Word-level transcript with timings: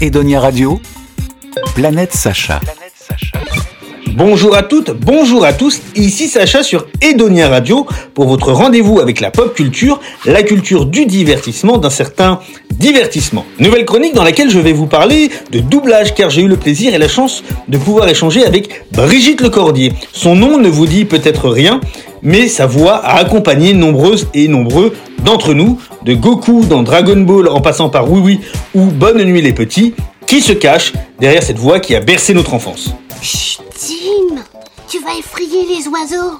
Edonia 0.00 0.40
Radio, 0.40 0.80
Planète 1.74 2.14
Sacha. 2.14 2.60
Bonjour 4.16 4.54
à 4.54 4.62
toutes, 4.62 4.92
bonjour 4.92 5.44
à 5.44 5.52
tous, 5.52 5.80
ici 5.96 6.28
Sacha 6.28 6.62
sur 6.62 6.86
Edonia 7.02 7.48
Radio 7.48 7.84
pour 8.14 8.28
votre 8.28 8.52
rendez-vous 8.52 9.00
avec 9.00 9.18
la 9.18 9.32
pop 9.32 9.52
culture, 9.52 9.98
la 10.24 10.44
culture 10.44 10.86
du 10.86 11.04
divertissement, 11.04 11.78
d'un 11.78 11.90
certain 11.90 12.38
divertissement. 12.70 13.44
Nouvelle 13.58 13.84
chronique 13.84 14.14
dans 14.14 14.22
laquelle 14.22 14.50
je 14.50 14.60
vais 14.60 14.72
vous 14.72 14.86
parler 14.86 15.30
de 15.50 15.58
doublage 15.58 16.14
car 16.14 16.30
j'ai 16.30 16.42
eu 16.42 16.46
le 16.46 16.56
plaisir 16.56 16.94
et 16.94 16.98
la 16.98 17.08
chance 17.08 17.42
de 17.66 17.76
pouvoir 17.76 18.08
échanger 18.08 18.46
avec 18.46 18.84
Brigitte 18.92 19.40
Lecordier. 19.40 19.92
Son 20.12 20.36
nom 20.36 20.58
ne 20.58 20.68
vous 20.68 20.86
dit 20.86 21.06
peut-être 21.06 21.48
rien, 21.48 21.80
mais 22.22 22.46
sa 22.46 22.66
voix 22.66 23.04
a 23.04 23.16
accompagné 23.16 23.72
nombreuses 23.72 24.28
et 24.32 24.46
nombreux 24.46 24.94
d'entre 25.24 25.54
nous, 25.54 25.80
de 26.04 26.14
Goku 26.14 26.66
dans 26.66 26.84
Dragon 26.84 27.20
Ball 27.20 27.48
en 27.48 27.60
passant 27.60 27.88
par 27.88 28.08
Oui 28.08 28.20
Oui 28.22 28.40
ou 28.76 28.92
Bonne 28.92 29.24
Nuit 29.24 29.42
les 29.42 29.52
Petits, 29.52 29.92
qui 30.28 30.40
se 30.40 30.52
cache 30.52 30.92
derrière 31.18 31.42
cette 31.42 31.58
voix 31.58 31.80
qui 31.80 31.96
a 31.96 32.00
bercé 32.00 32.32
notre 32.32 32.54
enfance. 32.54 32.94
Tim, 33.76 34.36
tu 34.88 35.00
vas 35.00 35.18
effrayer 35.18 35.64
les 35.66 35.88
oiseaux. 35.88 36.38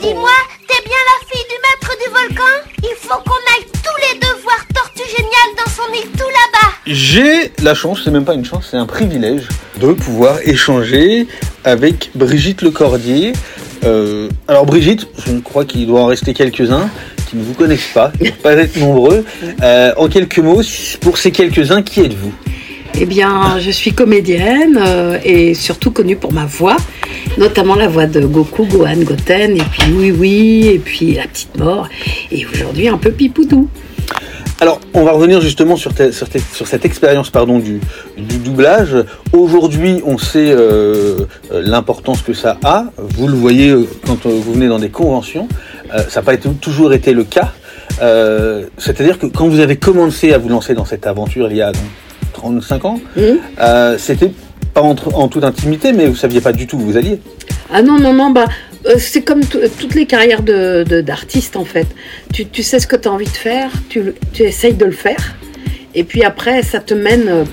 Dis-moi, 0.00 0.30
t'es 0.68 0.82
bien 0.84 1.02
la 1.10 1.26
fille 1.26 1.44
du 1.48 1.56
maître 1.60 1.96
du 2.04 2.10
volcan? 2.10 2.44
Il 2.82 2.94
faut 2.96 3.18
qu'on 3.18 3.32
aille 3.32 3.66
tous 3.72 4.14
les 4.14 4.20
deux 4.20 4.42
voir 4.42 4.64
Tortue 4.72 5.08
Géniale 5.08 5.56
dans 5.56 5.70
son 5.70 5.92
île 5.92 6.10
tout 6.12 6.28
là-bas. 6.28 6.72
J'ai 6.86 7.52
la 7.62 7.74
chance, 7.74 8.02
c'est 8.04 8.10
même 8.10 8.24
pas 8.24 8.34
une 8.34 8.44
chance, 8.44 8.68
c'est 8.70 8.76
un 8.76 8.86
privilège 8.86 9.48
de 9.80 9.92
pouvoir 9.92 10.38
échanger 10.44 11.26
avec 11.64 12.10
Brigitte 12.14 12.62
Lecordier. 12.62 13.32
Euh, 13.84 14.28
alors 14.46 14.66
Brigitte, 14.66 15.08
je 15.26 15.38
crois 15.40 15.64
qu'il 15.64 15.86
doit 15.86 16.02
en 16.02 16.06
rester 16.06 16.32
quelques-uns 16.32 16.88
qui 17.28 17.36
ne 17.36 17.42
vous 17.42 17.54
connaissent 17.54 17.90
pas, 17.92 18.12
qui 18.16 18.24
ne 18.24 18.28
doivent 18.28 18.38
pas 18.40 18.52
être 18.54 18.76
nombreux. 18.76 19.24
Euh, 19.62 19.92
en 19.96 20.08
quelques 20.08 20.38
mots, 20.38 20.62
pour 21.00 21.18
ces 21.18 21.32
quelques-uns, 21.32 21.82
qui 21.82 22.00
êtes-vous? 22.00 22.32
Eh 22.98 23.06
bien, 23.06 23.58
je 23.58 23.70
suis 23.70 23.92
comédienne 23.92 24.78
euh, 24.80 25.18
et 25.24 25.54
surtout 25.54 25.90
connue 25.90 26.16
pour 26.16 26.32
ma 26.32 26.44
voix, 26.44 26.76
notamment 27.38 27.74
la 27.74 27.88
voix 27.88 28.06
de 28.06 28.20
Goku, 28.20 28.66
Gohan, 28.66 28.96
Goten, 28.98 29.56
et 29.56 29.62
puis 29.72 29.92
Oui 29.92 30.10
Oui, 30.10 30.66
et 30.74 30.78
puis 30.78 31.14
La 31.14 31.26
Petite 31.26 31.56
Mort, 31.58 31.88
et 32.30 32.44
aujourd'hui 32.46 32.88
un 32.88 32.98
peu 32.98 33.10
Pipoudou. 33.10 33.68
Alors, 34.60 34.78
on 34.92 35.04
va 35.04 35.12
revenir 35.12 35.40
justement 35.40 35.76
sur, 35.76 35.94
te- 35.94 36.10
sur, 36.12 36.28
te- 36.28 36.36
sur 36.52 36.66
cette 36.66 36.84
expérience 36.84 37.30
pardon, 37.30 37.58
du, 37.58 37.80
doublage. 38.18 38.94
Aujourd'hui, 39.32 40.02
on 40.04 40.18
sait 40.18 40.50
euh, 40.50 41.20
euh, 41.50 41.62
l'importance 41.64 42.20
que 42.20 42.34
ça 42.34 42.58
a. 42.62 42.84
Vous 42.98 43.26
le 43.28 43.32
voyez 43.34 43.74
quand 44.06 44.26
vous 44.26 44.52
venez 44.52 44.68
dans 44.68 44.78
des 44.78 44.90
conventions. 44.90 45.48
Ça 46.08 46.20
n'a 46.20 46.22
pas 46.22 46.36
toujours 46.36 46.92
été 46.92 47.14
le 47.14 47.24
cas. 47.24 47.52
C'est-à-dire 48.76 49.18
que 49.18 49.26
quand 49.26 49.48
vous 49.48 49.60
avez 49.60 49.76
commencé 49.76 50.32
à 50.34 50.38
vous 50.38 50.48
lancer 50.50 50.74
dans 50.74 50.84
cette 50.84 51.06
aventure 51.06 51.50
il 51.50 51.56
y 51.56 51.62
a 51.62 51.72
35 52.44 52.84
ans, 52.86 53.00
Mhm. 53.16 53.38
euh, 53.60 53.96
c'était 53.98 54.30
pas 54.74 54.80
entre- 54.82 55.14
en 55.14 55.28
toute 55.28 55.44
intimité, 55.44 55.92
mais 55.92 56.06
vous 56.06 56.16
saviez 56.16 56.40
pas 56.40 56.52
du 56.52 56.66
tout 56.66 56.76
où 56.76 56.80
vous 56.80 56.96
alliez. 56.96 57.18
Ah 57.72 57.82
non, 57.82 57.98
non, 57.98 58.12
non, 58.14 58.30
bah, 58.30 58.46
euh, 58.86 58.94
c'est 58.98 59.22
comme 59.22 59.42
toutes 59.44 59.94
les 59.94 60.06
carrières 60.06 60.42
de- 60.42 60.84
de- 60.88 61.00
d'artistes 61.02 61.56
en 61.56 61.64
fait. 61.64 61.86
Tu, 62.32 62.46
tu 62.46 62.62
sais 62.62 62.78
ce 62.80 62.86
que 62.86 62.96
tu 62.96 63.08
as 63.08 63.12
envie 63.12 63.26
de 63.26 63.30
faire, 63.48 63.70
tu, 63.88 64.14
tu 64.32 64.42
essayes 64.42 64.74
de 64.74 64.84
le 64.86 64.92
faire, 65.06 65.36
et 65.94 66.02
puis 66.04 66.22
après, 66.24 66.62
ça 66.62 66.80
te 66.80 66.94
mène, 66.94 67.26
euh, 67.28 67.44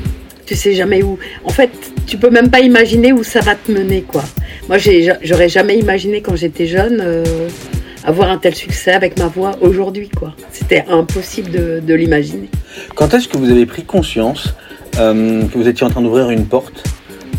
tu 0.45 0.55
sais 0.55 0.73
jamais 0.73 1.03
où. 1.03 1.17
En 1.43 1.49
fait, 1.49 1.69
tu 2.07 2.17
peux 2.17 2.29
même 2.29 2.49
pas 2.49 2.61
imaginer 2.61 3.11
où 3.13 3.23
ça 3.23 3.41
va 3.41 3.55
te 3.55 3.71
mener, 3.71 4.01
quoi. 4.07 4.23
Moi, 4.69 4.77
j'aurais 5.23 5.49
jamais 5.49 5.77
imaginé 5.77 6.21
quand 6.21 6.35
j'étais 6.35 6.65
jeune 6.67 7.01
avoir 8.07 8.29
un 8.31 8.37
tel 8.37 8.55
succès 8.55 8.91
avec 8.93 9.19
ma 9.19 9.27
voix 9.27 9.51
aujourd'hui, 9.61 10.09
quoi. 10.09 10.33
C'était 10.51 10.85
impossible 10.89 11.51
de, 11.51 11.79
de 11.85 11.93
l'imaginer. 11.93 12.49
Quand 12.95 13.13
est-ce 13.13 13.27
que 13.27 13.37
vous 13.37 13.49
avez 13.51 13.65
pris 13.65 13.83
conscience 13.83 14.55
euh, 14.97 15.43
que 15.47 15.57
vous 15.57 15.67
étiez 15.67 15.85
en 15.85 15.89
train 15.89 16.01
d'ouvrir 16.01 16.29
une 16.31 16.45
porte 16.45 16.83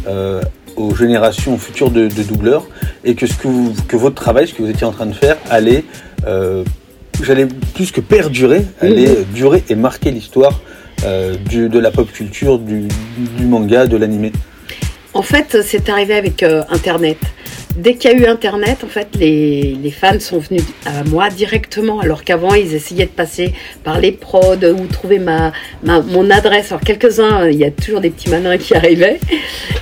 euh, 0.07 0.41
aux 0.77 0.95
générations 0.95 1.57
futures 1.59 1.91
de, 1.91 2.07
de 2.09 2.23
doubleurs 2.23 2.67
et 3.05 3.15
que, 3.15 3.27
ce 3.27 3.35
que, 3.35 3.49
vous- 3.49 3.73
que 3.89 3.97
votre 3.97 4.15
travail, 4.15 4.47
ce 4.47 4.55
que 4.55 4.63
vous 4.63 4.69
étiez 4.71 4.87
en 4.87 4.93
train 4.93 5.07
de 5.07 5.15
faire, 5.15 5.37
allait, 5.51 5.85
euh, 6.27 6.63
j'allais 7.23 7.49
plus 7.75 7.91
que 7.91 8.01
perdurer, 8.03 8.63
allait 8.81 9.09
Mhm. 9.09 9.25
durer 9.35 9.65
et 9.71 9.75
marquer 9.75 10.11
l'histoire 10.11 10.61
de 11.03 11.79
la 11.79 11.91
pop 11.93 12.11
culture, 12.13 12.59
du, 12.59 12.89
du 13.39 13.45
manga, 13.47 13.87
de 13.87 13.97
l'animé? 13.97 14.33
En 15.19 15.23
fait, 15.23 15.59
c'est 15.65 15.89
arrivé 15.89 16.15
avec 16.15 16.45
euh, 16.45 16.63
Internet. 16.71 17.19
Dès 17.77 17.95
qu'il 17.95 18.13
y 18.13 18.15
a 18.15 18.17
eu 18.17 18.27
Internet, 18.27 18.85
en 18.85 18.87
fait, 18.87 19.09
les, 19.19 19.77
fans 19.91 20.21
sont 20.21 20.39
venus 20.39 20.63
à 20.87 21.03
moi 21.03 21.29
directement, 21.29 21.99
alors 21.99 22.23
qu'avant, 22.23 22.55
ils 22.55 22.73
essayaient 22.73 23.07
de 23.07 23.11
passer 23.11 23.53
par 23.83 23.99
les 23.99 24.13
prods 24.13 24.63
ou 24.63 24.87
trouver 24.87 25.19
ma, 25.19 25.53
mon 25.83 26.31
adresse. 26.31 26.71
Alors, 26.71 26.83
quelques-uns, 26.83 27.41
euh, 27.41 27.51
il 27.51 27.59
y 27.59 27.65
a 27.65 27.73
toujours 27.73 28.01
des 28.01 28.11
petits 28.11 28.31
malins 28.31 28.59
qui 28.59 28.75
arrivaient 28.77 29.19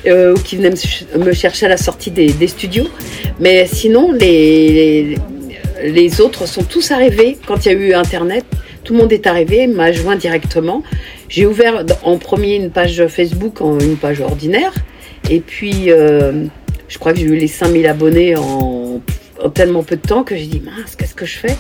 euh, 0.07 0.35
ou 0.35 0.39
qui 0.39 0.57
venaient 0.57 0.71
me, 0.71 0.77
ch- 0.77 1.05
me 1.15 1.33
chercher 1.35 1.67
à 1.67 1.69
la 1.69 1.77
sortie 1.77 2.11
des, 2.11 2.49
studios. 2.49 2.89
Mais 3.39 3.67
sinon, 3.67 4.13
les, 4.13 5.19
les, 5.85 6.21
autres 6.23 6.47
sont 6.47 6.65
tous 6.65 6.93
arrivés 6.93 7.37
quand 7.47 7.67
il 7.67 7.73
y 7.73 7.75
a 7.75 7.79
eu 7.79 7.93
Internet. 7.93 8.47
Tout 8.85 8.95
le 8.95 9.01
monde 9.01 9.13
est 9.13 9.27
arrivé, 9.27 9.67
m'a 9.67 9.93
joint 9.93 10.17
directement. 10.17 10.83
J'ai 11.29 11.45
ouvert 11.45 11.85
en 12.05 12.17
premier 12.17 12.57
une 12.57 12.71
page 12.71 13.07
Facebook, 13.09 13.61
une 13.61 13.97
page 13.97 14.23
ordinaire. 14.23 14.73
Et 15.31 15.41
puis, 15.41 15.91
euh, 15.91 16.45
je 16.89 16.99
crois 16.99 17.13
que 17.13 17.19
j'ai 17.19 17.25
eu 17.27 17.37
les 17.37 17.49
5000 17.49 17.87
abonnés 17.87 18.37
en, 18.37 19.01
en 19.43 19.51
tellement 19.51 19.83
peu 19.83 19.97
de 19.97 20.07
temps 20.07 20.23
que 20.23 20.37
j'ai 20.37 20.47
dit, 20.47 20.63
mince, 20.65 20.97
qu'est-ce 20.97 21.15
que 21.15 21.27
je 21.27 21.37
fais? 21.37 21.57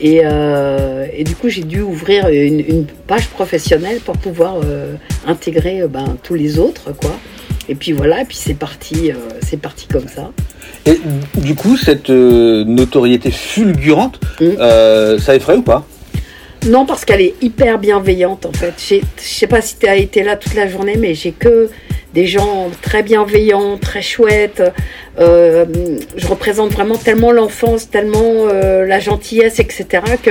Et, 0.00 0.22
euh, 0.24 1.06
et 1.12 1.22
du 1.24 1.34
coup, 1.34 1.48
j'ai 1.48 1.62
dû 1.62 1.80
ouvrir 1.80 2.28
une, 2.28 2.60
une 2.60 2.86
page 3.06 3.28
professionnelle 3.28 4.00
pour 4.00 4.16
pouvoir 4.16 4.56
euh, 4.64 4.94
intégrer 5.26 5.82
ben, 5.88 6.16
tous 6.22 6.34
les 6.34 6.58
autres, 6.58 6.92
quoi. 6.92 7.12
Et 7.68 7.76
puis 7.76 7.92
voilà, 7.92 8.22
et 8.22 8.24
puis 8.24 8.36
c'est 8.36 8.54
parti, 8.54 9.12
c'est 9.40 9.60
parti 9.60 9.86
comme 9.86 10.08
ça. 10.08 10.32
Et 10.84 10.98
du 11.36 11.54
coup, 11.54 11.76
cette 11.76 12.10
notoriété 12.10 13.30
fulgurante, 13.30 14.18
euh, 14.40 15.16
ça 15.18 15.36
effraie 15.36 15.56
ou 15.56 15.62
pas? 15.62 15.86
Non, 16.66 16.86
parce 16.86 17.04
qu'elle 17.04 17.20
est 17.20 17.34
hyper 17.40 17.78
bienveillante 17.78 18.46
en 18.46 18.52
fait. 18.52 18.74
Je 18.78 19.00
sais 19.20 19.46
pas 19.46 19.60
si 19.60 19.76
tu 19.78 19.86
as 19.86 19.96
été 19.96 20.22
là 20.22 20.36
toute 20.36 20.54
la 20.54 20.68
journée, 20.68 20.96
mais 20.96 21.14
j'ai 21.14 21.32
que 21.32 21.68
des 22.14 22.26
gens 22.26 22.70
très 22.82 23.02
bienveillants, 23.02 23.78
très 23.78 24.02
chouettes. 24.02 24.62
Euh, 25.18 25.64
je 26.16 26.26
représente 26.26 26.72
vraiment 26.72 26.96
tellement 26.96 27.32
l'enfance, 27.32 27.90
tellement 27.90 28.48
euh, 28.48 28.86
la 28.86 29.00
gentillesse, 29.00 29.58
etc. 29.60 29.86
que 30.22 30.30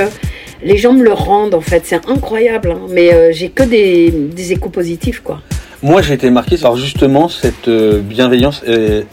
les 0.64 0.78
gens 0.78 0.94
me 0.94 1.04
le 1.04 1.14
rendent 1.14 1.54
en 1.56 1.62
fait. 1.62 1.82
C'est 1.86 2.08
incroyable, 2.08 2.72
hein. 2.72 2.88
mais 2.90 3.14
euh, 3.14 3.32
j'ai 3.34 3.50
que 3.50 3.64
des, 3.64 4.12
des 4.12 4.54
échos 4.54 4.70
positifs 4.70 5.22
quoi. 5.22 5.42
Moi, 5.84 6.04
j'ai 6.04 6.14
été 6.14 6.30
marqué 6.30 6.58
par 6.58 6.78
justement 6.78 7.28
cette 7.28 7.68
bienveillance 7.68 8.64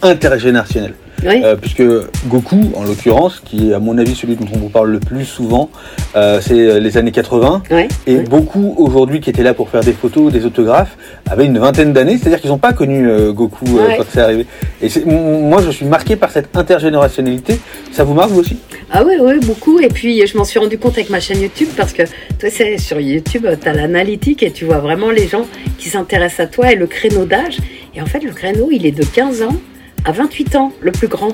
intergénérationnelle. 0.02 0.92
Oui. 1.24 1.42
Euh, 1.44 1.56
puisque 1.56 1.82
Goku, 2.26 2.72
en 2.76 2.84
l'occurrence, 2.84 3.40
qui 3.44 3.70
est 3.70 3.74
à 3.74 3.78
mon 3.78 3.98
avis 3.98 4.14
celui 4.14 4.36
dont 4.36 4.46
on 4.54 4.58
vous 4.58 4.68
parle 4.68 4.90
le 4.90 5.00
plus 5.00 5.24
souvent, 5.24 5.68
euh, 6.16 6.40
c'est 6.40 6.54
euh, 6.54 6.78
les 6.78 6.96
années 6.96 7.10
80. 7.12 7.62
Ouais, 7.70 7.88
Et 8.06 8.16
beaucoup 8.16 8.74
aujourd'hui 8.78 9.20
qui 9.20 9.30
étaient 9.30 9.42
là 9.42 9.54
pour 9.54 9.68
faire 9.68 9.82
des 9.82 9.92
photos, 9.92 10.32
des 10.32 10.44
autographes, 10.46 10.96
avaient 11.28 11.46
une 11.46 11.58
vingtaine 11.58 11.92
d'années, 11.92 12.18
c'est-à-dire 12.18 12.40
qu'ils 12.40 12.50
n'ont 12.50 12.58
pas 12.58 12.72
connu 12.72 13.08
euh, 13.08 13.32
Goku 13.32 13.64
quand 13.66 14.04
c'est 14.12 14.20
arrivé. 14.20 14.46
Et 14.80 14.88
c'est- 14.88 15.04
moi, 15.04 15.60
je 15.62 15.70
suis 15.70 15.86
marqué 15.86 16.16
par 16.16 16.30
cette 16.30 16.56
intergénérationnalité. 16.56 17.58
Ça 17.92 18.04
vous 18.04 18.14
marque 18.14 18.30
vous 18.30 18.40
aussi? 18.40 18.56
Ah 18.90 19.04
ouais, 19.04 19.18
ouais, 19.18 19.38
beaucoup. 19.40 19.80
Et 19.80 19.88
puis, 19.88 20.26
je 20.26 20.36
m'en 20.36 20.44
suis 20.44 20.58
rendu 20.58 20.78
compte 20.78 20.92
avec 20.94 21.10
ma 21.10 21.20
chaîne 21.20 21.40
YouTube 21.40 21.68
parce 21.76 21.92
que, 21.92 22.02
tu 22.38 22.50
sais, 22.50 22.78
sur 22.78 23.00
YouTube, 23.00 23.46
tu 23.60 23.68
as 23.68 23.72
l'analytique 23.72 24.42
et 24.42 24.50
tu 24.50 24.64
vois 24.64 24.78
vraiment 24.78 25.10
les 25.10 25.26
gens 25.28 25.44
qui 25.78 25.88
s'intéressent 25.88 26.40
à 26.40 26.46
toi 26.46 26.72
et 26.72 26.76
le 26.76 26.86
créneau 26.86 27.24
d'âge. 27.24 27.58
Et 27.94 28.00
en 28.00 28.06
fait, 28.06 28.22
le 28.22 28.30
créneau, 28.32 28.68
il 28.70 28.86
est 28.86 28.92
de 28.92 29.04
15 29.04 29.42
ans 29.42 29.56
à 30.04 30.12
28 30.12 30.56
ans, 30.56 30.72
le 30.80 30.92
plus 30.92 31.08
grand. 31.08 31.32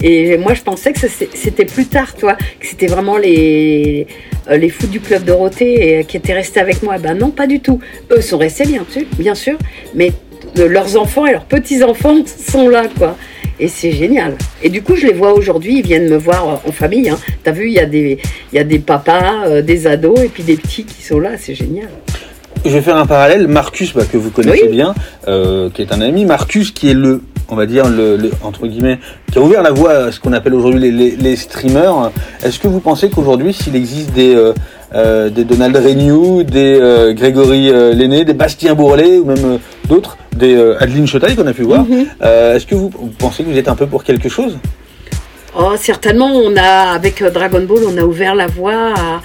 Et 0.00 0.36
moi, 0.36 0.54
je 0.54 0.62
pensais 0.62 0.92
que 0.92 1.00
c'était 1.34 1.64
plus 1.64 1.86
tard, 1.86 2.14
toi, 2.14 2.34
que 2.60 2.66
c'était 2.66 2.86
vraiment 2.86 3.16
les, 3.16 4.06
euh, 4.48 4.56
les 4.56 4.68
fous 4.68 4.86
du 4.86 5.00
club 5.00 5.24
Dorothée 5.24 5.98
et, 5.98 6.04
qui 6.04 6.16
étaient 6.16 6.34
restés 6.34 6.60
avec 6.60 6.82
moi. 6.84 6.98
Ben 6.98 7.18
non, 7.18 7.30
pas 7.30 7.48
du 7.48 7.58
tout. 7.60 7.80
Eux 8.12 8.20
sont 8.20 8.38
restés, 8.38 8.64
bien 8.64 8.84
sûr, 8.88 9.02
bien 9.18 9.34
sûr 9.34 9.58
mais 9.94 10.12
euh, 10.58 10.68
leurs 10.68 10.96
enfants 10.96 11.26
et 11.26 11.32
leurs 11.32 11.44
petits-enfants 11.46 12.18
sont 12.52 12.68
là, 12.68 12.84
quoi. 12.96 13.16
Et 13.60 13.66
c'est 13.66 13.90
génial. 13.90 14.36
Et 14.62 14.68
du 14.68 14.82
coup, 14.82 14.94
je 14.94 15.04
les 15.08 15.12
vois 15.12 15.32
aujourd'hui, 15.32 15.78
ils 15.80 15.84
viennent 15.84 16.08
me 16.08 16.16
voir 16.16 16.48
euh, 16.48 16.68
en 16.68 16.72
famille. 16.72 17.08
Hein. 17.08 17.18
T'as 17.42 17.50
vu, 17.50 17.66
il 17.66 17.72
y, 17.74 17.80
a 17.80 17.86
des- 17.86 18.18
y 18.52 18.58
a 18.60 18.64
des 18.64 18.78
papas, 18.78 19.46
euh, 19.46 19.62
des 19.62 19.88
ados 19.88 20.20
et 20.20 20.28
puis 20.28 20.44
des 20.44 20.56
petits 20.56 20.84
qui 20.84 21.02
sont 21.02 21.18
là, 21.18 21.30
c'est 21.36 21.56
génial. 21.56 21.88
Je 22.64 22.70
vais 22.70 22.82
faire 22.82 22.96
un 22.96 23.06
parallèle. 23.06 23.48
Marcus, 23.48 23.92
bah, 23.94 24.04
que 24.10 24.16
vous 24.16 24.30
connaissez 24.30 24.62
Oui. 24.62 24.68
bien, 24.68 24.94
euh, 25.26 25.70
qui 25.70 25.82
est 25.82 25.92
un 25.92 26.00
ami. 26.00 26.24
Marcus, 26.24 26.70
qui 26.70 26.90
est 26.90 26.94
le, 26.94 27.20
on 27.48 27.56
va 27.56 27.66
dire, 27.66 27.88
le, 27.88 28.16
le- 28.16 28.30
entre 28.42 28.66
guillemets, 28.66 28.98
qui 29.32 29.38
a 29.38 29.40
ouvert 29.42 29.62
la 29.62 29.70
voie 29.72 29.92
à 29.92 30.12
ce 30.12 30.20
qu'on 30.20 30.32
appelle 30.32 30.54
aujourd'hui 30.54 30.80
les, 30.80 30.90
les- 30.90 31.16
les 31.16 31.36
streamers. 31.36 32.10
Est-ce 32.44 32.58
que 32.58 32.68
vous 32.68 32.80
pensez 32.80 33.08
qu'aujourd'hui, 33.10 33.52
s'il 33.52 33.74
existe 33.74 34.12
des, 34.12 34.34
euh, 34.34 34.52
euh, 34.94 35.30
des 35.30 35.44
Donald 35.44 35.74
Renew, 35.76 36.44
des 36.44 36.78
euh, 36.80 37.12
Grégory 37.14 37.70
euh, 37.70 37.94
Lenné, 37.94 38.24
des 38.24 38.34
Bastien 38.34 38.74
Bourlet 38.74 39.18
ou 39.18 39.24
même 39.24 39.58
d'autres, 39.88 40.18
des 40.36 40.56
Adeline 40.78 41.06
Chotaille 41.06 41.34
qu'on 41.36 41.46
a 41.46 41.52
pu 41.52 41.62
voir, 41.62 41.84
Mhm. 41.84 42.06
est-ce 42.22 42.66
que 42.66 42.74
vous, 42.74 42.90
vous 42.96 43.10
pensez 43.18 43.42
que 43.44 43.48
vous 43.50 43.58
êtes 43.58 43.68
un 43.68 43.74
peu 43.74 43.86
pour 43.86 44.04
quelque 44.04 44.28
chose? 44.28 44.56
Oh, 45.58 45.72
certainement, 45.76 46.30
on 46.30 46.54
a, 46.56 46.92
avec 46.92 47.24
Dragon 47.24 47.62
Ball, 47.66 47.78
on 47.92 47.96
a 47.96 48.02
ouvert 48.04 48.34
la 48.34 48.46
voie 48.46 48.92
à, 48.94 49.20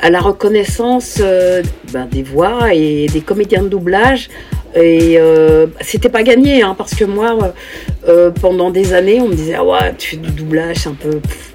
à 0.00 0.10
la 0.10 0.20
reconnaissance 0.20 1.18
euh, 1.20 1.62
ben, 1.92 2.06
des 2.06 2.22
voix 2.22 2.74
et 2.74 3.06
des 3.06 3.20
comédiens 3.20 3.62
de 3.62 3.68
doublage. 3.68 4.28
Et 4.74 5.16
euh, 5.16 5.66
c'était 5.80 6.10
pas 6.10 6.22
gagné, 6.22 6.62
hein, 6.62 6.74
parce 6.76 6.94
que 6.94 7.04
moi, 7.04 7.54
euh, 8.08 8.30
pendant 8.30 8.70
des 8.70 8.92
années, 8.92 9.20
on 9.20 9.28
me 9.28 9.34
disait, 9.34 9.54
ah 9.54 9.64
ouais, 9.64 9.94
tu 9.96 10.10
fais 10.10 10.16
du 10.16 10.30
doublage 10.30 10.86
un 10.86 10.92
peu. 10.92 11.18
pff, 11.20 11.52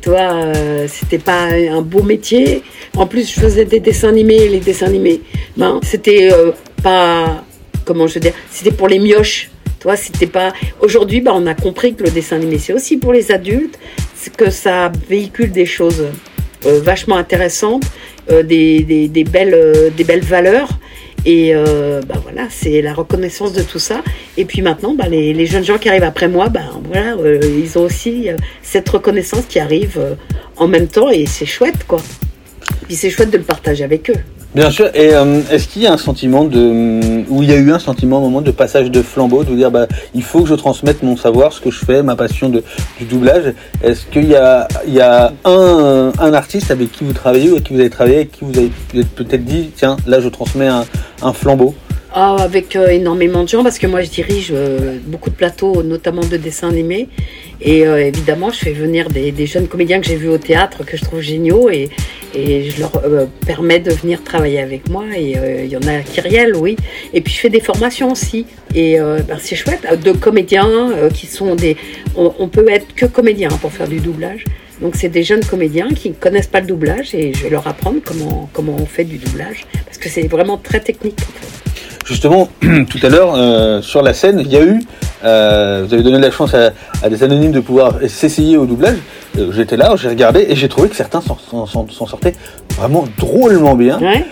toi, 0.00 0.52
c'était 0.86 1.18
pas 1.18 1.48
un 1.52 1.82
beau 1.82 2.02
métier. 2.02 2.62
En 2.96 3.06
plus, 3.06 3.34
je 3.34 3.38
faisais 3.38 3.64
des 3.64 3.80
dessins 3.80 4.08
animés. 4.08 4.48
Les 4.48 4.60
dessins 4.60 4.86
animés, 4.86 5.20
ben, 5.56 5.80
c'était 5.82 6.30
pas. 6.82 7.44
Comment 7.84 8.06
je 8.06 8.14
veux 8.14 8.20
dire 8.20 8.32
C'était 8.50 8.70
pour 8.70 8.88
les 8.88 8.98
mioches. 8.98 9.50
Toi, 9.80 9.96
c'était 9.96 10.26
pas. 10.26 10.52
Aujourd'hui, 10.80 11.20
ben, 11.20 11.32
on 11.34 11.46
a 11.46 11.54
compris 11.54 11.94
que 11.94 12.04
le 12.04 12.10
dessin 12.10 12.36
animé, 12.36 12.58
c'est 12.58 12.72
aussi 12.72 12.96
pour 12.96 13.12
les 13.12 13.32
adultes. 13.32 13.78
Que 14.36 14.50
ça 14.50 14.90
véhicule 15.08 15.50
des 15.50 15.66
choses 15.66 16.04
vachement 16.64 17.16
intéressantes, 17.16 17.84
euh, 18.30 18.42
des, 18.42 18.80
des, 18.80 19.08
des 19.08 19.24
belles, 19.24 19.54
euh, 19.54 19.90
des 19.90 20.04
belles 20.04 20.24
valeurs. 20.24 20.68
Et 21.24 21.54
euh, 21.54 22.00
bah 22.06 22.16
voilà, 22.22 22.48
c'est 22.50 22.82
la 22.82 22.94
reconnaissance 22.94 23.52
de 23.52 23.62
tout 23.62 23.78
ça. 23.78 24.02
Et 24.36 24.44
puis 24.44 24.60
maintenant, 24.60 24.94
bah, 24.94 25.06
les, 25.08 25.32
les 25.32 25.46
jeunes 25.46 25.64
gens 25.64 25.78
qui 25.78 25.88
arrivent 25.88 26.02
après 26.02 26.28
moi, 26.28 26.48
bah, 26.48 26.60
voilà, 26.84 27.14
euh, 27.16 27.40
ils 27.42 27.78
ont 27.78 27.82
aussi 27.82 28.28
euh, 28.28 28.36
cette 28.62 28.88
reconnaissance 28.88 29.44
qui 29.48 29.60
arrive 29.60 29.98
euh, 29.98 30.14
en 30.56 30.66
même 30.66 30.88
temps 30.88 31.10
et 31.10 31.26
c'est 31.26 31.46
chouette, 31.46 31.84
quoi. 31.86 32.00
Puis 32.92 32.98
c'est 32.98 33.08
chouette 33.08 33.30
de 33.30 33.38
le 33.38 33.42
partager 33.42 33.84
avec 33.84 34.10
eux. 34.10 34.16
Bien 34.54 34.70
sûr. 34.70 34.90
Et 34.94 35.14
euh, 35.14 35.40
est-ce 35.50 35.66
qu'il 35.66 35.80
y 35.80 35.86
a 35.86 35.94
un 35.94 35.96
sentiment 35.96 36.44
de, 36.44 37.24
où 37.30 37.42
il 37.42 37.48
y 37.48 37.52
a 37.54 37.56
eu 37.56 37.72
un 37.72 37.78
sentiment 37.78 38.18
au 38.18 38.20
moment 38.20 38.42
de 38.42 38.50
passage 38.50 38.90
de 38.90 39.00
flambeau, 39.00 39.44
de 39.44 39.48
vous 39.48 39.56
dire, 39.56 39.70
bah, 39.70 39.86
il 40.14 40.22
faut 40.22 40.42
que 40.42 40.48
je 40.50 40.54
transmette 40.54 41.02
mon 41.02 41.16
savoir, 41.16 41.54
ce 41.54 41.62
que 41.62 41.70
je 41.70 41.78
fais, 41.78 42.02
ma 42.02 42.16
passion 42.16 42.50
de, 42.50 42.62
du 42.98 43.06
doublage. 43.06 43.54
Est-ce 43.82 44.04
qu'il 44.04 44.28
y 44.28 44.34
a, 44.34 44.68
il 44.86 44.92
y 44.92 45.00
a 45.00 45.32
un, 45.46 46.12
un 46.18 46.34
artiste 46.34 46.70
avec 46.70 46.92
qui 46.92 47.04
vous 47.04 47.14
travaillez 47.14 47.48
ou 47.48 47.52
avec 47.52 47.64
qui 47.64 47.72
vous 47.72 47.80
avez 47.80 47.88
travaillé, 47.88 48.16
avec 48.16 48.32
qui 48.32 48.44
vous 48.44 48.58
avez 48.58 48.70
peut-être 49.16 49.42
dit, 49.46 49.70
tiens, 49.74 49.96
là, 50.06 50.20
je 50.20 50.28
transmets 50.28 50.68
un, 50.68 50.84
un 51.22 51.32
flambeau? 51.32 51.74
Ah, 52.14 52.36
avec 52.40 52.76
euh, 52.76 52.88
énormément 52.88 53.42
de 53.42 53.48
gens, 53.48 53.62
parce 53.62 53.78
que 53.78 53.86
moi 53.86 54.02
je 54.02 54.10
dirige 54.10 54.50
euh, 54.54 54.98
beaucoup 55.06 55.30
de 55.30 55.34
plateaux, 55.34 55.82
notamment 55.82 56.20
de 56.20 56.36
dessins 56.36 56.68
animés. 56.68 57.08
Et 57.62 57.86
euh, 57.86 58.06
évidemment, 58.06 58.50
je 58.50 58.58
fais 58.58 58.72
venir 58.74 59.08
des, 59.08 59.32
des 59.32 59.46
jeunes 59.46 59.66
comédiens 59.66 59.98
que 59.98 60.06
j'ai 60.06 60.16
vus 60.16 60.28
au 60.28 60.36
théâtre, 60.36 60.84
que 60.84 60.98
je 60.98 61.04
trouve 61.04 61.20
géniaux, 61.20 61.70
et, 61.70 61.88
et 62.34 62.70
je 62.70 62.80
leur 62.80 62.92
euh, 63.04 63.26
permets 63.46 63.80
de 63.80 63.92
venir 63.92 64.22
travailler 64.22 64.60
avec 64.60 64.88
moi. 64.88 65.04
Et 65.16 65.36
euh, 65.36 65.64
il 65.64 65.70
y 65.70 65.76
en 65.76 65.86
a 65.86 66.00
Kyriel, 66.00 66.56
oui. 66.56 66.76
Et 67.12 67.20
puis 67.20 67.32
je 67.32 67.40
fais 67.40 67.50
des 67.50 67.60
formations 67.60 68.10
aussi. 68.12 68.46
Et 68.74 69.00
euh, 69.00 69.20
ben, 69.26 69.38
c'est 69.40 69.56
chouette, 69.56 69.86
de 70.02 70.12
comédiens 70.12 70.90
euh, 70.92 71.10
qui 71.10 71.26
sont 71.26 71.54
des. 71.54 71.76
On, 72.16 72.32
on 72.38 72.48
peut 72.48 72.68
être 72.70 72.94
que 72.94 73.06
comédien 73.06 73.48
pour 73.48 73.72
faire 73.72 73.88
du 73.88 74.00
doublage. 74.00 74.44
Donc 74.80 74.96
c'est 74.96 75.08
des 75.08 75.22
jeunes 75.22 75.44
comédiens 75.44 75.88
qui 75.90 76.08
ne 76.10 76.14
connaissent 76.14 76.48
pas 76.48 76.60
le 76.60 76.66
doublage 76.66 77.14
et 77.14 77.32
je 77.32 77.44
vais 77.44 77.50
leur 77.50 77.66
apprendre 77.68 78.00
comment, 78.04 78.50
comment 78.52 78.74
on 78.74 78.86
fait 78.86 79.04
du 79.04 79.16
doublage. 79.18 79.64
Parce 79.84 79.98
que 79.98 80.08
c'est 80.08 80.26
vraiment 80.26 80.56
très 80.56 80.80
technique. 80.80 81.20
Justement, 82.04 82.50
tout 82.60 82.98
à 83.02 83.08
l'heure, 83.08 83.34
euh, 83.36 83.80
sur 83.80 84.02
la 84.02 84.12
scène, 84.12 84.40
il 84.40 84.52
y 84.52 84.56
a 84.56 84.64
eu, 84.64 84.80
euh, 85.24 85.84
vous 85.86 85.94
avez 85.94 86.02
donné 86.02 86.18
la 86.18 86.30
chance 86.30 86.54
à, 86.54 86.72
à 87.02 87.08
des 87.08 87.22
anonymes 87.22 87.52
de 87.52 87.60
pouvoir 87.60 87.94
s'essayer 88.08 88.56
au 88.56 88.66
doublage. 88.66 88.96
Euh, 89.38 89.50
J'étais 89.52 89.76
là, 89.76 89.94
j'ai 89.96 90.08
regardé 90.08 90.46
et 90.48 90.54
j'ai 90.56 90.68
trouvé 90.68 90.88
que 90.88 90.96
certains 90.96 91.20
s'en- 91.20 91.66
sortaient 91.88 92.34
vraiment 92.76 93.04
drôlement 93.18 93.74
bien. 93.74 94.00
Ouais. 94.00 94.24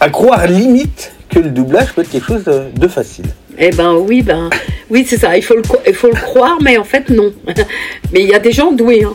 À 0.00 0.10
croire 0.10 0.46
limite 0.46 1.12
que 1.28 1.38
le 1.40 1.50
doublage 1.50 1.92
peut 1.92 2.02
être 2.02 2.10
quelque 2.10 2.26
chose 2.26 2.44
de, 2.44 2.88
facile. 2.88 3.26
Eh 3.58 3.70
ben 3.70 3.94
oui, 3.94 4.22
ben 4.22 4.48
oui, 4.90 5.04
c'est 5.06 5.18
ça. 5.18 5.36
Il 5.36 5.42
faut 5.42 5.56
le, 5.56 5.62
co- 5.62 5.80
il 5.86 5.94
faut 5.94 6.06
le 6.08 6.14
croire, 6.14 6.58
mais 6.62 6.78
en 6.78 6.84
fait 6.84 7.10
non. 7.10 7.32
mais 8.12 8.22
il 8.22 8.28
y 8.28 8.34
a 8.34 8.38
des 8.38 8.52
gens 8.52 8.72
doués. 8.72 9.02
Hein. 9.04 9.14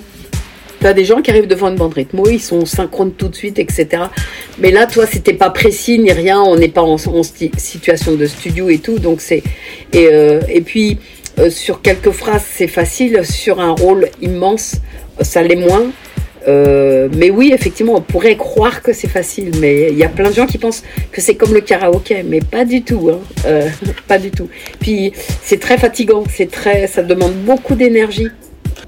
Tu 0.80 0.88
as 0.88 0.94
des 0.94 1.06
gens 1.06 1.22
qui 1.22 1.32
arrivent 1.32 1.48
devant 1.48 1.70
une 1.70 1.78
bande 1.78 1.94
rythmo, 1.94 2.28
ils 2.30 2.42
sont 2.42 2.66
synchrones 2.66 3.14
tout 3.14 3.30
de 3.30 3.36
suite, 3.36 3.58
etc. 3.58 3.88
Mais 4.60 4.70
là, 4.70 4.86
toi, 4.86 5.06
c'était 5.10 5.34
pas 5.34 5.50
précis 5.50 5.98
ni 5.98 6.12
rien. 6.12 6.42
On 6.42 6.58
n'est 6.58 6.68
pas 6.68 6.82
en, 6.82 6.98
situation 6.98 8.16
de 8.16 8.26
studio 8.26 8.70
et 8.70 8.80
tout, 8.80 9.00
donc 9.00 9.22
c'est 9.22 9.42
et 9.94 10.10
euh, 10.12 10.42
et 10.50 10.60
puis 10.62 10.98
euh, 11.40 11.50
sur 11.50 11.82
quelques 11.82 12.12
phrases 12.12 12.46
c'est 12.50 12.68
facile, 12.68 13.26
sur 13.26 13.60
un 13.60 13.72
rôle 13.72 14.10
immense 14.22 14.76
ça 15.22 15.42
l'est 15.44 15.56
moins. 15.56 15.92
Euh, 16.48 17.08
mais 17.16 17.30
oui, 17.30 17.52
effectivement, 17.54 17.96
on 17.96 18.02
pourrait 18.02 18.36
croire 18.36 18.82
que 18.82 18.92
c'est 18.92 19.08
facile, 19.08 19.52
mais 19.60 19.90
il 19.92 19.98
y 19.98 20.04
a 20.04 20.10
plein 20.10 20.30
de 20.30 20.36
gens 20.36 20.46
qui 20.46 20.58
pensent 20.58 20.84
que 21.12 21.22
c'est 21.22 21.36
comme 21.36 21.54
le 21.54 21.62
karaoké, 21.62 22.24
mais 22.24 22.42
pas 22.42 22.66
du 22.66 22.84
tout, 22.84 23.10
hein. 23.10 23.20
Euh, 23.46 23.70
pas 24.08 24.18
du 24.18 24.30
tout. 24.30 24.50
Puis 24.80 25.14
c'est 25.42 25.60
très 25.60 25.78
fatigant, 25.78 26.24
c'est 26.30 26.52
très, 26.52 26.88
ça 26.88 27.02
demande 27.02 27.34
beaucoup 27.34 27.76
d'énergie. 27.76 28.28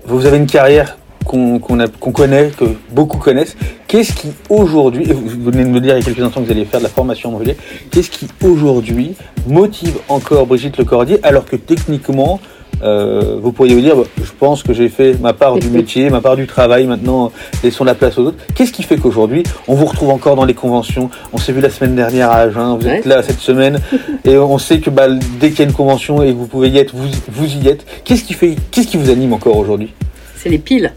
Vous 0.06 0.25
avez 0.25 0.38
une 0.38 0.48
carrière 0.48 0.98
qu'on 1.25 1.60
connaît, 1.60 2.51
que 2.57 2.66
beaucoup 2.92 3.18
connaissent. 3.18 3.56
Qu'est-ce 3.88 4.13
qui 4.13 4.30
aujourd'hui, 4.50 5.06
vous 5.06 5.51
venez 5.51 5.63
de 5.63 5.69
me 5.69 5.80
dire 5.80 5.95
il 5.98 6.00
y 6.00 6.01
a 6.01 6.06
quelques 6.06 6.22
instants 6.24 6.42
que 6.42 6.45
vous 6.45 6.51
allez 6.51 6.66
faire 6.66 6.80
de 6.80 6.86
la 6.86 6.89
formation 6.89 7.31
Montpellier, 7.31 7.57
qu'est-ce 7.92 8.10
qui 8.12 8.27
aujourd'hui 8.44 9.16
motive 9.48 9.98
encore 10.07 10.45
Brigitte 10.45 10.77
Lecordier 10.77 11.19
alors 11.24 11.45
que 11.45 11.56
techniquement, 11.56 12.39
euh, 12.83 13.38
vous 13.42 13.51
pourriez 13.54 13.74
vous 13.74 13.81
dire, 13.81 13.95
bah, 13.95 14.04
je 14.22 14.31
pense 14.38 14.62
que 14.62 14.74
j'ai 14.74 14.89
fait 14.89 15.19
ma 15.22 15.33
part 15.33 15.57
du 15.57 15.69
métier, 15.77 16.10
ma 16.10 16.19
part 16.22 16.36
du 16.36 16.45
travail, 16.45 16.86
maintenant 16.88 17.31
laissons 17.63 17.83
la 17.86 17.95
place 17.95 18.18
aux 18.18 18.24
autres. 18.25 18.38
Qu'est-ce 18.54 18.74
qui 18.74 18.83
fait 18.83 18.98
qu'aujourd'hui, 18.98 19.44
on 19.68 19.75
vous 19.75 19.86
retrouve 19.86 20.10
encore 20.10 20.36
dans 20.36 20.45
les 20.45 20.54
conventions? 20.54 21.10
On 21.31 21.38
s'est 21.38 21.54
vu 21.54 21.62
la 21.62 21.69
semaine 21.69 21.95
dernière 21.95 22.31
à 22.31 22.36
Agen, 22.39 22.77
vous 22.77 22.86
êtes 22.88 23.06
Ouais. 23.06 23.10
là 23.16 23.24
cette 23.24 23.39
semaine, 23.39 23.80
et 24.25 24.38
on 24.38 24.57
sait 24.57 24.80
que 24.80 24.89
bah, 24.89 25.07
dès 25.39 25.50
qu'il 25.51 25.60
y 25.60 25.62
a 25.62 25.66
une 25.66 25.74
convention 25.74 26.22
et 26.22 26.27
que 26.31 26.38
vous 26.38 26.48
pouvez 26.48 26.69
y 26.69 26.77
être, 26.77 26.94
vous, 26.94 27.07
vous 27.30 27.56
y 27.56 27.68
êtes. 27.69 27.86
Qu'est-ce 28.04 28.24
qui 28.25 28.33
fait, 28.33 28.56
qu'est-ce 28.72 28.88
qui 28.88 28.98
vous 28.98 29.10
anime 29.10 29.33
encore 29.33 29.57
aujourd'hui? 29.57 29.94
C'est 30.36 30.50
les 30.50 30.60
piles. 30.60 30.92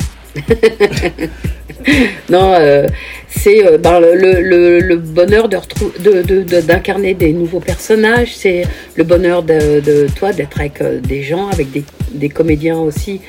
non, 2.29 2.55
euh, 2.55 2.87
c'est 3.29 3.65
euh, 3.67 3.79
ben, 3.79 4.01
le, 4.01 4.97
bonheur 4.97 5.49
retrou- 5.49 5.93
de- 6.03 6.23
de- 6.23 6.43
de- 6.43 6.61
d'incarner 6.61 7.15
des 7.15 7.33
nouveaux 7.33 7.61
personnages, 7.61 8.35
c'est 8.37 8.63
le 8.97 9.05
bonheur 9.05 9.43
de, 9.43 10.07
toi 10.17 10.33
d'être 10.33 10.61
avec 10.61 10.81
euh, 10.81 11.01
des 11.01 11.23
gens, 11.23 11.49
avec 11.49 11.69
des, 12.13 12.29
comédiens 12.29 12.79
aussi, 12.79 13.21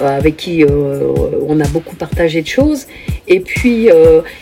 avec 0.00 0.36
qui 0.36 0.64
on 0.64 1.60
a 1.60 1.66
beaucoup 1.68 1.96
partagé 1.96 2.42
de 2.42 2.46
choses. 2.46 2.86
Et 3.28 3.40
puis, 3.40 3.88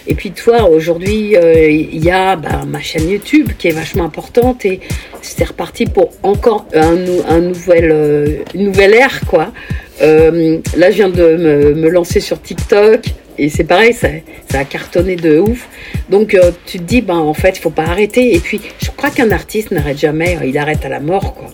et 0.07 0.15
puis 0.15 0.33
toi, 0.33 0.69
aujourd'hui, 0.69 1.35
il 1.37 2.05
y 2.05 2.11
a 2.11 2.37
ben, 2.37 2.65
ma 2.67 2.81
chaîne 2.81 3.09
YouTube 3.09 3.51
qui 3.59 3.69
est 3.69 3.73
vachement 3.73 4.05
importante 4.05 4.65
et 4.65 4.81
c'est 5.23 5.45
reparti 5.45 5.87
pour 5.87 6.11
encore 6.23 6.67
un, 6.75 6.97
un 7.29 7.41
nouvel, 7.41 8.43
une 8.55 8.65
nouvelle 8.65 8.95
ère, 8.95 9.21
quoi. 9.27 9.53
Euh, 10.03 10.59
là, 10.77 10.91
je 10.91 10.97
viens 10.97 11.09
de 11.09 11.23
me, 11.37 11.75
me 11.75 11.89
lancer 11.89 12.21
sur 12.21 12.41
TikTok 12.43 13.01
et 13.39 13.49
c'est 13.49 13.65
pareil, 13.65 13.93
ça, 13.93 14.09
ça 14.51 14.61
a 14.61 14.65
cartonné 14.65 15.17
de 15.17 15.39
ouf. 15.39 15.69
Donc, 16.11 16.35
euh, 16.35 16.51
tu 16.67 16.79
te 16.79 16.85
dis, 16.85 17.01
ben, 17.01 17.17
en 17.17 17.35
fait, 17.35 17.57
il 17.57 17.61
faut 17.61 17.71
pas 17.71 17.85
arrêter. 17.85 18.35
Et 18.35 18.39
puis, 18.41 18.61
je 18.83 18.91
crois 18.97 19.11
qu'un 19.11 19.31
artiste 19.31 19.71
n'arrête 19.71 19.99
jamais, 19.99 20.39
il 20.45 20.57
arrête 20.59 20.85
à 20.85 20.89
la 20.89 21.01
mort, 21.01 21.35
quoi. 21.35 21.49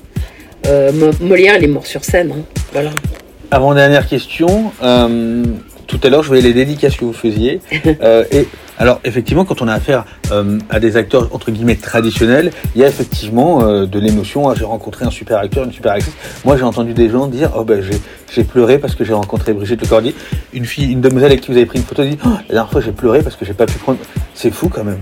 Euh, 0.66 0.92
Mo- 0.92 1.10
Molière, 1.26 1.56
il 1.58 1.64
est 1.64 1.68
mort 1.68 1.86
sur 1.86 2.04
scène, 2.04 2.32
hein. 2.36 2.42
voilà. 2.72 2.90
Avant-dernière 3.50 4.06
question. 4.06 4.72
euh, 4.82 5.42
tout 5.86 5.98
à 6.04 6.08
l'heure, 6.08 6.22
je 6.22 6.28
voyais 6.28 6.42
les 6.42 6.52
dédicaces 6.52 6.96
que 6.96 7.04
vous 7.04 7.12
faisiez. 7.12 7.60
Euh, 8.02 8.24
et 8.30 8.46
alors, 8.80 8.98
effectivement, 9.04 9.44
quand 9.44 9.60
on 9.60 9.68
a 9.68 9.74
affaire 9.74 10.06
euh, 10.32 10.58
à 10.70 10.80
des 10.80 10.96
acteurs 10.96 11.28
entre 11.34 11.50
guillemets 11.50 11.76
traditionnels, 11.76 12.50
il 12.74 12.80
y 12.80 12.84
a 12.84 12.88
effectivement 12.88 13.62
euh, 13.62 13.84
de 13.84 14.00
l'émotion. 14.00 14.48
Ah, 14.48 14.54
j'ai 14.56 14.64
rencontré 14.64 15.04
un 15.04 15.10
super 15.10 15.36
acteur, 15.36 15.64
une 15.64 15.72
super 15.72 15.92
actrice. 15.92 16.14
Moi, 16.46 16.56
j'ai 16.56 16.62
entendu 16.62 16.94
des 16.94 17.10
gens 17.10 17.26
dire 17.26 17.50
Oh, 17.54 17.62
ben, 17.62 17.84
j'ai, 18.30 18.42
pleuré 18.42 18.78
parce 18.78 18.94
que 18.94 19.04
j'ai 19.04 19.12
rencontré 19.12 19.52
Brigitte 19.52 19.82
Lecordier. 19.82 20.14
Une 20.54 20.64
fille, 20.64 20.90
une 20.90 21.02
demoiselle 21.02 21.32
avec 21.32 21.42
qui 21.42 21.50
vous 21.50 21.58
avez 21.58 21.66
pris 21.66 21.78
une 21.78 21.84
photo 21.84 22.02
dit 22.04 22.16
Oh, 22.24 22.30
La 22.48 22.54
dernière 22.54 22.70
fois, 22.70 22.80
j'ai 22.80 22.92
pleuré 22.92 23.22
parce 23.22 23.36
que 23.36 23.44
j'ai 23.44 23.52
pas 23.52 23.66
pu 23.66 23.76
prendre. 23.76 23.98
C'est 24.32 24.50
fou 24.50 24.70
quand 24.70 24.84
même. 24.84 25.00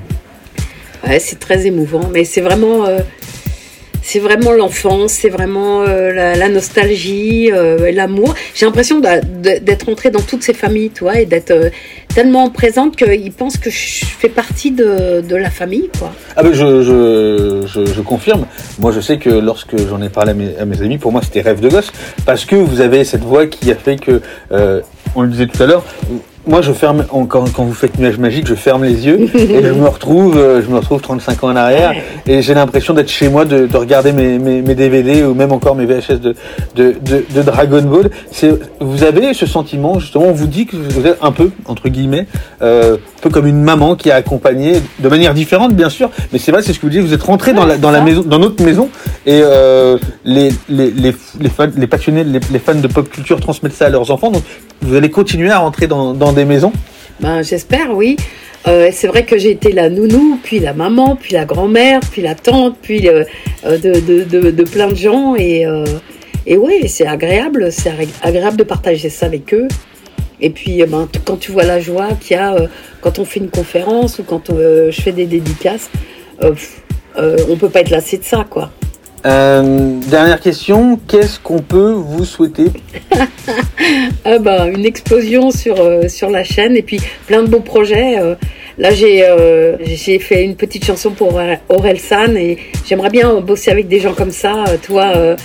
Ouais, 1.07 1.21
c'est 1.21 1.39
très 1.39 1.65
émouvant, 1.65 2.11
mais 2.13 2.25
c'est 2.25 2.41
vraiment, 2.41 2.85
euh, 2.85 2.99
c'est 4.03 4.19
vraiment 4.19 4.53
l'enfance, 4.53 5.13
c'est 5.13 5.29
vraiment 5.29 5.83
euh, 5.83 6.13
la, 6.13 6.49
nostalgie, 6.49 7.51
euh, 7.53 7.93
l'amour. 7.93 8.35
J'ai 8.55 8.67
l'impression 8.67 9.01
d'être 9.01 9.89
entrée 9.89 10.11
dans 10.11 10.21
toutes 10.21 10.43
ces 10.43 10.55
familles, 10.55 10.91
toi, 10.91 11.19
et 11.21 11.27
d'être 11.27 11.51
euh, 11.51 11.71
tellement 12.15 12.51
présente 12.51 12.97
qu'ils 12.97 13.33
pensent 13.33 13.59
que 13.59 13.71
je 13.71 14.05
fais 14.05 14.29
partie 14.29 14.71
de, 14.71 15.23
la 15.37 15.51
famille, 15.51 15.91
quoi. 15.99 16.13
Ah 16.37 16.43
ben 16.43 16.53
je, 16.53 16.83
je, 17.67 18.01
confirme. 18.01 18.47
Moi 18.79 18.93
je 18.93 19.01
sais 19.01 19.19
que 19.19 19.31
lorsque 19.31 19.77
j'en 19.89 20.03
ai 20.03 20.09
parlé 20.09 20.31
à 20.59 20.65
mes, 20.65 20.83
amis, 20.83 20.99
pour 20.99 21.13
moi 21.13 21.21
c'était 21.23 21.43
rêve 21.43 21.61
de 21.61 21.69
gosse. 21.69 21.93
Parce 22.27 22.45
que 22.45 22.57
vous 22.57 22.81
avez 22.81 23.05
cette 23.05 23.23
voix 23.23 23.47
qui 23.47 23.71
a 23.71 23.77
fait 23.77 23.97
que, 23.97 24.23
on 25.15 25.23
le 25.23 25.29
disait 25.29 25.47
tout 25.47 25.63
à 25.63 25.67
l'heure, 25.67 25.85
moi 26.49 26.63
je 26.63 26.73
ferme, 26.73 27.05
quand, 27.29 27.45
vous 27.59 27.75
faites 27.75 27.99
nuage 27.99 28.19
magique, 28.19 28.47
je 28.47 28.55
ferme 28.55 28.83
les 28.83 29.07
yeux 29.07 29.21
et 29.35 29.63
je 29.63 29.73
me 29.73 29.87
retrouve, 29.87 30.37
euh, 30.39 30.63
je 30.63 30.69
me 30.69 30.77
retrouve 30.77 31.01
35 31.01 31.45
ans 31.45 31.49
en 31.49 31.57
arrière 31.57 31.95
et 32.27 32.43
j'ai 32.43 32.55
l'impression 32.55 32.95
d'être 32.95 33.11
chez 33.11 33.29
moi, 33.29 33.45
de, 33.45 33.67
de 33.67 33.77
regarder 33.77 34.13
mes, 34.13 34.75
DVD 34.75 35.25
ou 35.25 35.35
même 35.35 35.53
encore 35.53 35.75
mes 35.75 35.85
VHS 35.85 36.21
de, 36.75 37.43
Dragon 37.43 37.83
Ball. 37.83 38.11
Vous 38.81 39.05
avez 39.05 39.35
ce 39.35 39.47
sentiment 39.47 39.99
justement, 39.99 40.27
on 40.27 40.33
vous 40.33 40.47
dit 40.47 40.67
que 40.67 40.77
vous 40.77 41.07
êtes 41.07 41.19
un 41.23 41.33
peu, 41.33 41.51
entre 41.67 41.89
guillemets, 41.89 42.27
euh, 42.63 42.97
un 43.19 43.21
peu 43.21 43.31
comme 43.31 43.47
une 43.47 43.63
maman 43.63 43.97
qui 43.97 44.11
a 44.11 44.15
accompagné 44.15 44.81
de 45.01 45.09
manière 45.09 45.35
différente 45.35 45.75
bien 45.75 45.91
sûr, 45.91 46.11
mais 46.33 46.39
c'est 46.39 46.53
vrai, 46.53 46.63
c'est 46.63 46.73
ce 46.73 46.79
que 46.79 46.87
vous 46.87 46.91
dites, 46.91 47.01
vous 47.01 47.13
êtes 47.13 47.23
rentré 47.23 47.53
dans 47.53 47.67
la, 47.67 47.77
dans 47.77 47.91
la 47.91 48.01
maison, 48.01 48.23
dans 48.23 48.39
notre 48.39 48.63
maison 48.65 48.89
et 49.27 49.41
euh, 49.43 49.99
les, 50.25 50.51
les, 50.69 50.91
les, 50.93 51.15
les, 51.41 51.49
fans, 51.49 51.67
les 51.77 51.87
passionnés, 51.87 52.23
les, 52.25 52.41
les 52.53 52.59
fans 52.59 52.75
de 52.77 52.87
pop 52.87 53.09
culture 53.11 53.41
transmettent 53.41 53.75
ça 53.75 53.87
à 53.87 53.91
leurs 53.91 54.11
enfants, 54.11 54.31
donc 54.31 54.43
vous 54.83 54.95
allez 54.95 55.11
continuer 55.11 55.51
à 55.51 55.59
rentrer 55.59 55.89
dans, 55.89 56.15
dans 56.15 56.33
des 56.33 56.45
maisons? 56.45 56.73
Ben, 57.21 57.43
j'espère, 57.43 57.97
oui. 57.97 58.17
Euh, 58.69 58.91
c'est 58.93 59.09
vrai 59.09 59.25
que 59.25 59.39
j'ai 59.39 59.51
été 59.51 59.73
la 59.73 59.89
nounou, 59.89 60.39
puis 60.43 60.61
la 60.61 60.73
maman, 60.73 61.17
puis 61.17 61.35
la 61.35 61.45
grand-mère, 61.45 61.99
puis 62.13 62.23
la 62.23 62.37
tante, 62.37 62.77
puis 62.81 63.09
euh, 63.09 63.25
euh, 63.67 63.79
de, 63.79 63.99
de, 64.01 64.23
de, 64.23 64.51
de 64.53 64.63
plein 64.65 64.89
de 64.89 64.95
gens. 64.95 65.35
Et, 65.35 65.67
euh, 65.67 65.85
et 66.47 66.57
ouais, 66.57 66.87
c'est 66.87 67.07
agréable, 67.07 67.73
c'est 67.73 67.91
agré- 67.91 68.09
agréable 68.23 68.57
de 68.57 68.63
partager 68.63 69.11
ça 69.11 69.27
avec 69.27 69.53
eux. 69.53 69.67
Et 70.41 70.51
puis, 70.51 70.83
euh, 70.83 70.87
ben, 70.87 71.09
quand 71.25 71.37
tu 71.39 71.53
vois 71.53 71.65
la 71.65 71.81
joie 71.81 72.09
qu'il 72.21 72.37
y 72.37 72.41
a 72.41 72.55
euh, 72.55 72.67
quand 73.01 73.19
on 73.19 73.25
fait 73.25 73.41
une 73.41 73.51
conférence 73.51 74.19
ou 74.19 74.23
quand 74.23 74.51
euh, 74.51 74.91
je 74.91 75.01
fais 75.01 75.13
des 75.13 75.27
dédicaces, 75.27 75.91
euh, 76.43 76.55
on 77.49 77.57
peut 77.57 77.69
pas 77.69 77.81
être 77.81 77.91
lassé 77.91 78.19
de 78.19 78.25
ça, 78.25 78.45
quoi. 78.49 78.71
Dernière 79.25 80.41
question, 80.41 80.99
qu'est-ce 81.09 81.39
qu'on 81.41 81.59
peut 81.59 81.93
vous 81.93 82.25
souhaiter? 82.25 82.67
Ah 84.25 84.39
bah, 84.39 84.67
une 84.69 84.85
explosion 84.85 85.51
sur, 85.51 85.77
sur 86.11 86.29
la 86.31 86.45
chaîne 86.45 86.77
et 86.77 86.83
puis 86.83 87.01
plein 87.27 87.43
de 87.43 87.49
beaux 87.49 87.61
projets. 87.61 88.17
là, 88.77 88.91
j'ai 88.91 89.25
j'ai 89.85 90.19
fait 90.19 90.45
une 90.45 90.55
petite 90.55 90.85
chanson 90.85 91.11
pour 91.13 91.41
Aurel- 91.69 91.99
San 92.01 92.37
et 92.37 92.59
j'aimerais 92.87 93.09
bien 93.11 93.41
bosser 93.41 93.71
avec 93.71 93.89
des 93.89 94.01
gens 94.01 94.13
comme 94.13 94.31
ça. 94.31 94.65
Toi, 94.83 95.37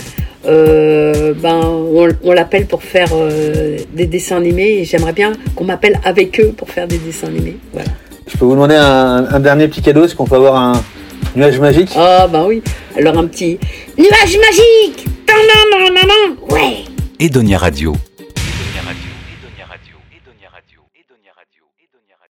euh, 0.46 1.32
ben, 1.34 1.60
on, 1.64 2.08
on 2.22 2.32
l'appelle 2.32 2.66
pour 2.66 2.82
faire 2.82 3.08
euh, 3.12 3.78
des 3.94 4.06
dessins 4.06 4.36
animés 4.36 4.78
et 4.80 4.84
j'aimerais 4.84 5.12
bien 5.12 5.32
qu'on 5.56 5.64
m'appelle 5.64 5.98
avec 6.04 6.38
eux 6.40 6.52
pour 6.56 6.68
faire 6.70 6.86
des 6.86 6.98
dessins 6.98 7.28
animés. 7.28 7.56
Voilà. 7.72 7.88
Je 8.26 8.36
peux 8.36 8.44
vous 8.44 8.52
demander 8.54 8.74
un, 8.76 9.26
un 9.30 9.40
dernier 9.40 9.68
petit 9.68 9.82
cadeau 9.82 10.04
Est-ce 10.04 10.14
qu'on 10.14 10.24
peut 10.26 10.36
avoir 10.36 10.56
un 10.56 10.72
nuage 11.36 11.58
magique? 11.60 11.90
Ah 11.96 12.26
bah 12.30 12.44
oui. 12.46 12.62
Alors 12.96 13.18
un 13.18 13.26
petit 13.26 13.58
Nuage 13.98 14.38
magique 14.38 15.06
Non, 15.28 15.34
non, 15.70 15.78
non, 15.78 15.94
non, 15.94 16.00
non 16.08 16.54
Ouais 16.54 16.76
Edonia 17.20 17.58
Radio. 17.58 17.94